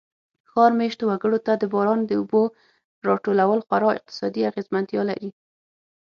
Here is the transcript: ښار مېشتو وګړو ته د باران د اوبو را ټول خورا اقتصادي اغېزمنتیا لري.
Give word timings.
ښار 0.51 0.71
مېشتو 0.79 1.03
وګړو 1.07 1.39
ته 1.45 1.53
د 1.57 1.63
باران 1.73 1.99
د 2.05 2.11
اوبو 2.19 2.43
را 3.07 3.13
ټول 3.23 3.37
خورا 3.67 3.89
اقتصادي 3.99 4.41
اغېزمنتیا 4.49 5.01
لري. 5.09 5.29